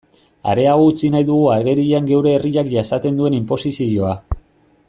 [0.53, 4.19] Areago utzi nahi dugu agerian geure herriak jasaten duen inposizioa.